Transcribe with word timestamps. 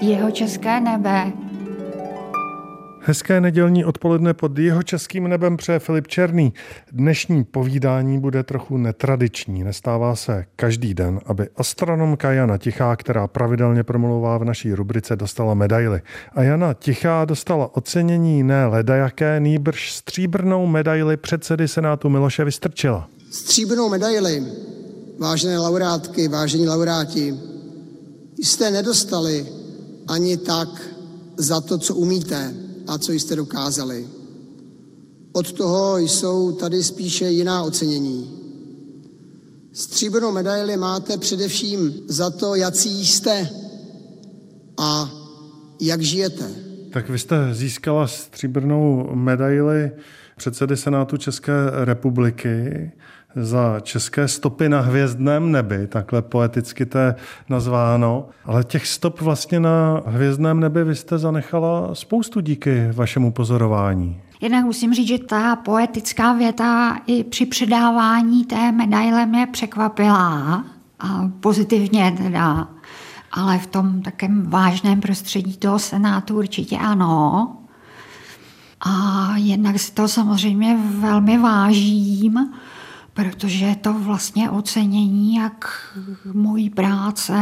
Jeho 0.00 0.30
české 0.30 0.80
nebe. 0.80 1.32
Hezké 3.00 3.40
nedělní 3.40 3.84
odpoledne 3.84 4.34
pod 4.34 4.58
jeho 4.58 4.82
českým 4.82 5.28
nebem 5.28 5.56
přeje 5.56 5.78
Filip 5.78 6.06
Černý. 6.06 6.52
Dnešní 6.92 7.44
povídání 7.44 8.18
bude 8.18 8.42
trochu 8.42 8.76
netradiční. 8.76 9.64
Nestává 9.64 10.16
se 10.16 10.44
každý 10.56 10.94
den, 10.94 11.20
aby 11.26 11.48
astronomka 11.56 12.32
Jana 12.32 12.58
Tichá, 12.58 12.96
která 12.96 13.26
pravidelně 13.26 13.82
promluvá 13.82 14.38
v 14.38 14.44
naší 14.44 14.74
rubrice, 14.74 15.16
dostala 15.16 15.54
medaily. 15.54 16.00
A 16.34 16.42
Jana 16.42 16.74
Tichá 16.74 17.24
dostala 17.24 17.76
ocenění 17.76 18.42
ne 18.42 18.66
ledajaké, 18.66 19.40
nýbrž 19.40 19.92
stříbrnou 19.92 20.66
medaili 20.66 21.16
předsedy 21.16 21.68
Senátu 21.68 22.08
Miloše 22.08 22.44
Vystrčila. 22.44 23.08
Stříbrnou 23.30 23.88
medaili, 23.88 24.42
vážené 25.18 25.58
laureátky, 25.58 26.28
vážení 26.28 26.68
laureáti, 26.68 27.34
jste 28.38 28.70
nedostali 28.70 29.46
ani 30.08 30.36
tak 30.36 30.68
za 31.36 31.60
to, 31.60 31.78
co 31.78 31.94
umíte 31.94 32.54
a 32.86 32.98
co 32.98 33.12
jste 33.12 33.36
dokázali. 33.36 34.08
Od 35.32 35.52
toho 35.52 35.98
jsou 35.98 36.52
tady 36.52 36.82
spíše 36.82 37.28
jiná 37.30 37.62
ocenění. 37.62 38.30
Stříbrnou 39.72 40.32
medaili 40.32 40.76
máte 40.76 41.18
především 41.18 41.94
za 42.08 42.30
to, 42.30 42.54
jaký 42.54 43.06
jste 43.06 43.50
a 44.78 45.10
jak 45.80 46.02
žijete. 46.02 46.50
Tak 46.92 47.08
vy 47.08 47.18
jste 47.18 47.36
získala 47.52 48.06
stříbrnou 48.06 49.10
medaili 49.14 49.90
předsedy 50.36 50.76
Senátu 50.76 51.16
České 51.16 51.52
republiky 51.84 52.90
za 53.36 53.80
české 53.80 54.28
stopy 54.28 54.68
na 54.68 54.80
hvězdném 54.80 55.52
nebi, 55.52 55.86
takhle 55.86 56.22
poeticky 56.22 56.86
to 56.86 56.98
je 56.98 57.14
nazváno. 57.48 58.28
Ale 58.44 58.64
těch 58.64 58.86
stop 58.86 59.20
vlastně 59.20 59.60
na 59.60 60.02
hvězdném 60.06 60.60
nebi 60.60 60.84
vy 60.84 60.94
jste 60.96 61.18
zanechala 61.18 61.94
spoustu 61.94 62.40
díky 62.40 62.90
vašemu 62.92 63.32
pozorování. 63.32 64.20
Jednak 64.40 64.64
musím 64.64 64.94
říct, 64.94 65.08
že 65.08 65.18
ta 65.18 65.56
poetická 65.56 66.32
věta 66.32 66.98
i 67.06 67.24
při 67.24 67.46
předávání 67.46 68.44
té 68.44 68.72
medaile 68.72 69.26
mě 69.26 69.46
překvapila 69.52 70.64
a 71.00 71.30
pozitivně 71.40 72.14
teda, 72.22 72.68
ale 73.32 73.58
v 73.58 73.66
tom 73.66 74.02
takém 74.02 74.50
vážném 74.50 75.00
prostředí 75.00 75.56
toho 75.56 75.78
senátu 75.78 76.38
určitě 76.38 76.78
ano. 76.78 77.56
A 78.80 79.32
jednak 79.36 79.78
si 79.78 79.92
to 79.92 80.08
samozřejmě 80.08 80.76
velmi 80.76 81.38
vážím, 81.38 82.52
protože 83.14 83.64
je 83.64 83.76
to 83.76 83.92
vlastně 83.92 84.50
ocenění 84.50 85.34
jak 85.34 85.70
mojí 86.32 86.70
práce, 86.70 87.38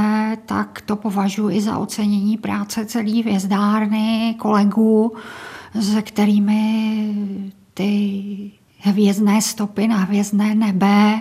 tak 0.47 0.81
to 0.81 0.97
považuji 0.97 1.57
i 1.57 1.61
za 1.61 1.79
ocenění 1.79 2.39
práce 2.39 2.87
celé 2.87 3.21
hvězdárny, 3.21 4.35
kolegů, 4.39 5.13
se 5.81 6.03
kterými 6.03 7.15
ty 7.75 8.53
hvězdné 8.79 9.43
stopy 9.43 9.89
na 9.89 9.97
hvězdné 9.97 10.55
nebe 10.55 11.21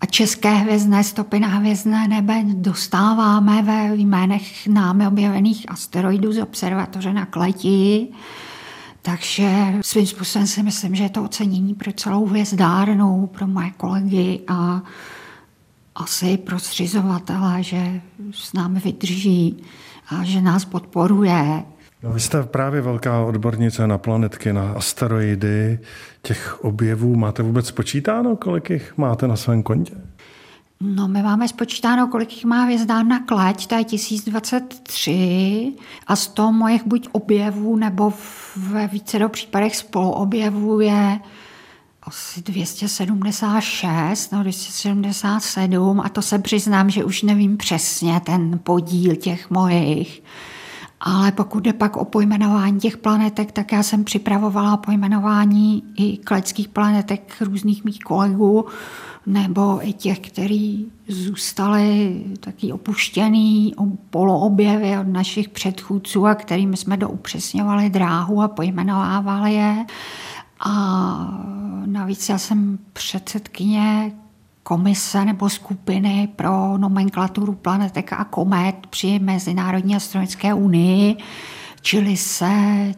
a 0.00 0.06
české 0.06 0.54
hvězdné 0.54 1.04
stopy 1.04 1.40
na 1.40 1.48
hvězdné 1.48 2.08
nebe 2.08 2.42
dostáváme 2.44 3.62
ve 3.62 3.96
jménech 3.96 4.66
námi 4.66 5.06
objevených 5.06 5.70
asteroidů 5.70 6.32
z 6.32 6.42
observatoře 6.42 7.12
na 7.12 7.26
Kleti. 7.26 8.08
Takže 9.02 9.50
svým 9.80 10.06
způsobem 10.06 10.46
si 10.46 10.62
myslím, 10.62 10.94
že 10.94 11.02
je 11.02 11.10
to 11.10 11.24
ocenění 11.24 11.74
pro 11.74 11.92
celou 11.92 12.26
hvězdárnu, 12.26 13.26
pro 13.26 13.46
moje 13.46 13.70
kolegy 13.70 14.40
a 14.48 14.82
asi 15.94 16.36
pro 16.36 16.58
zřizovatele, 16.58 17.62
že 17.62 18.00
s 18.32 18.52
námi 18.52 18.80
vydrží 18.80 19.62
a 20.08 20.24
že 20.24 20.40
nás 20.40 20.64
podporuje. 20.64 21.62
No, 22.02 22.12
vy 22.12 22.20
jste 22.20 22.42
právě 22.42 22.80
velká 22.80 23.20
odbornice 23.20 23.86
na 23.86 23.98
planetky, 23.98 24.52
na 24.52 24.72
asteroidy. 24.72 25.78
Těch 26.22 26.64
objevů 26.64 27.16
máte 27.16 27.42
vůbec 27.42 27.70
počítáno, 27.70 28.36
kolik 28.36 28.70
jich 28.70 28.98
máte 28.98 29.28
na 29.28 29.36
svém 29.36 29.62
kontě? 29.62 29.94
No, 30.82 31.08
my 31.08 31.22
máme 31.22 31.48
spočítáno, 31.48 32.08
kolik 32.08 32.32
jich 32.32 32.44
má 32.44 32.64
hvězdárna 32.64 33.20
Kleť, 33.20 33.66
to 33.66 33.74
je 33.74 33.84
1023 33.84 35.72
a 36.06 36.16
z 36.16 36.26
toho 36.26 36.52
mojich 36.52 36.86
buď 36.86 37.08
objevů 37.12 37.76
nebo 37.76 38.12
ve 38.56 38.86
více 38.86 39.18
do 39.18 39.28
případech 39.28 39.76
spoluobjevů 39.76 40.80
je 40.80 41.20
asi 42.02 42.42
276 42.42 44.32
no 44.32 44.42
277 44.42 46.00
a 46.00 46.08
to 46.08 46.22
se 46.22 46.38
přiznám, 46.38 46.90
že 46.90 47.04
už 47.04 47.22
nevím 47.22 47.56
přesně 47.56 48.20
ten 48.20 48.60
podíl 48.62 49.16
těch 49.16 49.50
mojich. 49.50 50.22
Ale 51.00 51.32
pokud 51.32 51.64
jde 51.64 51.72
pak 51.72 51.96
o 51.96 52.04
pojmenování 52.04 52.80
těch 52.80 52.96
planetek, 52.96 53.52
tak 53.52 53.72
já 53.72 53.82
jsem 53.82 54.04
připravovala 54.04 54.76
pojmenování 54.76 55.82
i 55.96 56.16
kleckých 56.16 56.68
planetek 56.68 57.36
různých 57.40 57.84
mých 57.84 57.98
kolegů, 57.98 58.66
nebo 59.26 59.88
i 59.88 59.92
těch, 59.92 60.20
kteří 60.20 60.92
zůstali 61.08 62.22
taky 62.40 62.72
opuštěný 62.72 63.74
poloobjevy 64.10 64.98
od 64.98 65.08
našich 65.08 65.48
předchůdců 65.48 66.26
a 66.26 66.34
kterými 66.34 66.76
jsme 66.76 66.96
doupřesňovali 66.96 67.90
dráhu 67.90 68.42
a 68.42 68.48
pojmenovávali 68.48 69.54
je. 69.54 69.86
A 70.60 71.44
navíc 71.86 72.28
já 72.28 72.38
jsem 72.38 72.78
předsedkyně 72.92 74.12
komise 74.70 75.24
nebo 75.24 75.48
skupiny 75.48 76.28
pro 76.36 76.78
nomenklaturu 76.78 77.52
planetek 77.54 78.12
a 78.12 78.24
komet 78.24 78.86
při 78.90 79.18
Mezinárodní 79.18 79.96
astronomické 79.96 80.54
unii, 80.54 81.16
čili 81.82 82.16
se 82.16 82.50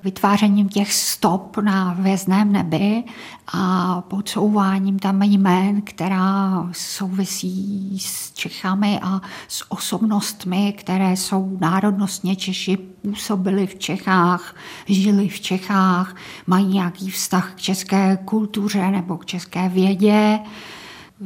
vytvářením 0.05 0.69
těch 0.69 0.93
stop 0.93 1.56
na 1.56 1.91
hvězdném 1.91 2.53
nebi 2.53 3.05
a 3.53 4.00
podsouváním 4.00 4.99
tam 4.99 5.22
jmén, 5.22 5.82
která 5.82 6.69
souvisí 6.72 7.99
s 7.99 8.32
Čechami 8.32 9.00
a 9.03 9.21
s 9.49 9.72
osobnostmi, 9.72 10.72
které 10.72 11.16
jsou 11.16 11.59
národnostně 11.61 12.37
Češi, 12.37 12.77
působili 12.77 13.66
v 13.66 13.75
Čechách, 13.75 14.56
žili 14.87 15.28
v 15.28 15.41
Čechách, 15.41 16.16
mají 16.47 16.66
nějaký 16.66 17.11
vztah 17.11 17.55
k 17.55 17.61
české 17.61 18.19
kultuře 18.25 18.91
nebo 18.91 19.16
k 19.16 19.27
české 19.27 19.69
vědě 19.69 20.38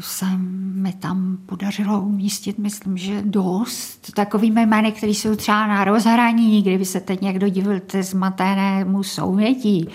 se 0.00 0.26
mi 0.74 0.92
tam 0.92 1.38
podařilo 1.46 2.00
umístit, 2.00 2.58
myslím, 2.58 2.96
že 2.96 3.22
dost 3.22 4.12
takovými 4.14 4.66
jmény, 4.66 4.92
které 4.92 5.12
jsou 5.12 5.36
třeba 5.36 5.66
na 5.66 5.84
rozhraní, 5.84 6.62
kdyby 6.62 6.84
se 6.84 7.00
teď 7.00 7.20
někdo 7.20 7.48
divil 7.48 7.80
té 7.80 8.02
zmatenému 8.02 9.02
souvětí, 9.02 9.88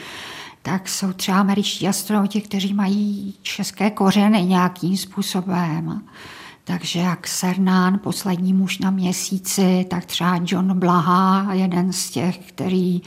tak 0.61 0.89
jsou 0.89 1.13
třeba 1.13 1.39
američtí 1.39 1.87
astronauti, 1.87 2.41
kteří 2.41 2.73
mají 2.73 3.33
české 3.41 3.91
kořeny 3.91 4.45
nějakým 4.45 4.97
způsobem. 4.97 6.01
Takže 6.63 6.99
jak 6.99 7.27
Sernán, 7.27 7.99
poslední 7.99 8.53
muž 8.53 8.79
na 8.79 8.91
měsíci, 8.91 9.85
tak 9.89 10.05
třeba 10.05 10.39
John 10.45 10.79
Blaha, 10.79 11.53
jeden 11.53 11.93
z 11.93 12.09
těch, 12.09 12.37
který 12.37 13.01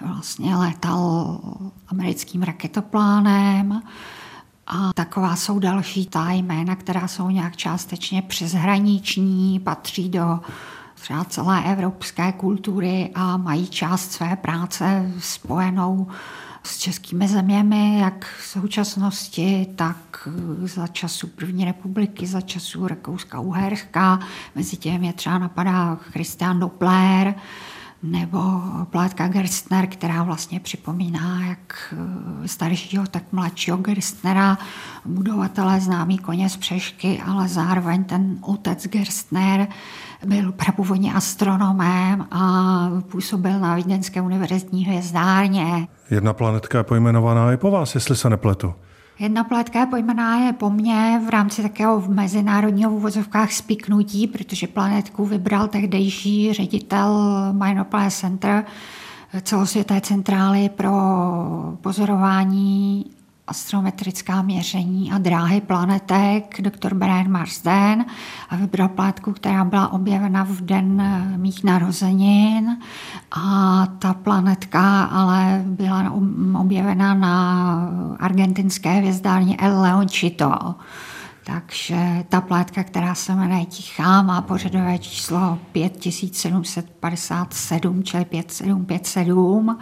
vlastně 0.00 0.56
letal 0.56 1.40
americkým 1.88 2.42
raketoplánem. 2.42 3.82
A 4.70 4.92
taková 4.92 5.36
jsou 5.36 5.58
další 5.58 6.06
ta 6.06 6.30
jména, 6.30 6.76
která 6.76 7.08
jsou 7.08 7.30
nějak 7.30 7.56
částečně 7.56 8.22
přeshraniční, 8.22 9.60
patří 9.60 10.08
do 10.08 10.40
třeba 10.94 11.24
celé 11.24 11.64
evropské 11.72 12.32
kultury 12.32 13.10
a 13.14 13.36
mají 13.36 13.66
část 13.66 14.12
své 14.12 14.36
práce 14.36 15.12
spojenou 15.18 16.06
s 16.62 16.78
českými 16.78 17.28
zeměmi, 17.28 17.98
jak 17.98 18.26
v 18.40 18.46
současnosti, 18.46 19.66
tak 19.76 20.28
za 20.62 20.86
času 20.86 21.26
první 21.26 21.64
republiky, 21.64 22.26
za 22.26 22.40
času 22.40 22.86
Rakouska-Uherska. 22.86 24.18
Mezi 24.54 24.76
těmi 24.76 25.06
je 25.06 25.12
třeba 25.12 25.38
napadá 25.38 25.94
Christian 25.94 26.60
Doppler, 26.60 27.34
nebo 28.02 28.38
plátka 28.90 29.28
Gerstner, 29.28 29.86
která 29.86 30.22
vlastně 30.22 30.60
připomíná 30.60 31.46
jak 31.46 31.94
eh, 32.44 32.48
staršího, 32.48 33.04
tak 33.10 33.22
mladšího 33.32 33.76
Gerstnera, 33.76 34.58
budovatele 35.04 35.80
známý 35.80 36.18
koně 36.18 36.48
z 36.48 36.56
Přešky, 36.56 37.22
ale 37.26 37.48
zároveň 37.48 38.04
ten 38.04 38.38
otec 38.40 38.86
Gerstner 38.86 39.68
byl 40.26 40.52
prapůvodně 40.52 41.14
astronomem 41.14 42.26
a 42.30 42.90
působil 43.08 43.60
na 43.60 43.74
Vídeňské 43.74 44.20
univerzitní 44.20 44.84
hvězdárně. 44.84 45.88
Jedna 46.10 46.32
planetka 46.32 46.78
je 46.78 46.84
pojmenovaná 46.84 47.52
i 47.52 47.56
po 47.56 47.70
vás, 47.70 47.94
jestli 47.94 48.16
se 48.16 48.30
nepletu. 48.30 48.74
Jedna 49.18 49.44
planetka 49.44 49.80
je 49.80 49.86
pojmená 49.86 50.38
je 50.38 50.52
po 50.52 50.70
mně 50.70 51.20
v 51.26 51.28
rámci 51.28 51.62
takého 51.62 52.04
mezinárodního 52.08 52.92
uvozovkách 52.94 53.52
spiknutí, 53.52 54.26
protože 54.26 54.66
planetku 54.66 55.24
vybral 55.24 55.68
tehdejší 55.68 56.52
ředitel 56.52 57.18
Minor 57.52 57.84
Planet 57.84 58.12
Center, 58.12 58.64
celosvěté 59.42 60.00
centrály 60.00 60.68
pro 60.68 60.92
pozorování 61.80 63.04
astrometrická 63.48 64.42
měření 64.42 65.12
a 65.12 65.18
dráhy 65.18 65.60
planetek, 65.60 66.60
doktor 66.60 66.94
Brian 66.94 67.30
Marsden 67.30 68.04
a 68.50 68.56
vybral 68.56 68.88
planetku, 68.88 69.32
která 69.32 69.64
byla 69.64 69.92
objevena 69.92 70.44
v 70.44 70.60
den 70.60 71.02
mých 71.36 71.64
narozenin 71.64 72.76
a 73.30 73.86
ta 73.98 74.14
planetka 74.14 75.04
ale 75.04 75.62
byla 75.66 76.12
objevena 76.60 77.14
na 77.14 77.88
argentinské 78.20 78.90
hvězdárně 78.90 79.56
El 79.56 79.80
Leonchito. 79.80 80.74
Takže 81.44 82.24
ta 82.28 82.40
plátka, 82.40 82.84
která 82.84 83.14
se 83.14 83.34
jmenuje 83.34 83.64
Tichá, 83.64 84.22
má 84.22 84.40
pořadové 84.40 84.98
číslo 84.98 85.58
5757, 85.72 88.02
čili 88.02 88.24
5757, 88.24 89.78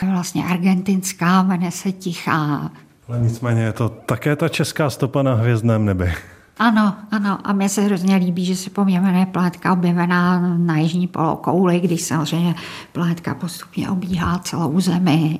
tak 0.00 0.10
vlastně 0.10 0.44
argentinská 0.44 1.42
jmenuje 1.42 1.70
se 1.70 1.92
Tichá. 1.92 2.70
Ale 3.08 3.18
nicméně 3.20 3.62
je 3.62 3.72
to 3.72 3.88
také 3.88 4.36
ta 4.36 4.48
česká 4.48 4.90
stopa 4.90 5.22
na 5.22 5.34
hvězdném 5.34 5.84
nebi. 5.84 6.14
Ano, 6.58 6.96
ano. 7.10 7.38
A 7.44 7.52
mně 7.52 7.68
se 7.68 7.82
hrozně 7.82 8.16
líbí, 8.16 8.44
že 8.44 8.56
se 8.56 8.70
poměrně 8.70 9.26
planetka 9.26 9.72
objevená 9.72 10.40
na 10.56 10.76
jižní 10.78 11.06
polokouli, 11.06 11.80
když 11.80 12.02
samozřejmě 12.02 12.54
planetka 12.92 13.34
postupně 13.34 13.90
obíhá 13.90 14.38
celou 14.38 14.80
Zemi 14.80 15.38